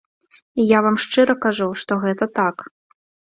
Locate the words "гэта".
2.07-2.25